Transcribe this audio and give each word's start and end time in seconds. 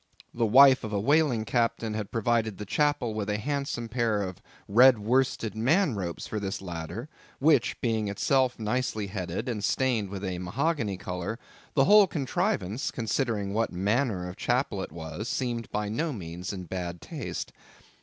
The 0.33 0.47
wife 0.47 0.83
of 0.83 0.91
a 0.91 0.99
whaling 0.99 1.45
captain 1.45 1.93
had 1.93 2.09
provided 2.09 2.57
the 2.57 2.65
chapel 2.65 3.13
with 3.13 3.29
a 3.29 3.37
handsome 3.37 3.87
pair 3.87 4.23
of 4.23 4.41
red 4.67 4.97
worsted 4.97 5.53
man 5.55 5.93
ropes 5.93 6.25
for 6.25 6.39
this 6.39 6.59
ladder, 6.59 7.07
which, 7.37 7.79
being 7.81 8.07
itself 8.07 8.57
nicely 8.57 9.05
headed, 9.05 9.47
and 9.47 9.63
stained 9.63 10.09
with 10.09 10.25
a 10.25 10.39
mahogany 10.39 10.97
colour, 10.97 11.37
the 11.75 11.85
whole 11.85 12.07
contrivance, 12.07 12.89
considering 12.89 13.53
what 13.53 13.71
manner 13.71 14.27
of 14.27 14.37
chapel 14.37 14.81
it 14.81 14.91
was, 14.91 15.29
seemed 15.29 15.69
by 15.69 15.87
no 15.87 16.11
means 16.11 16.51
in 16.51 16.63
bad 16.63 16.99
taste. 16.99 17.53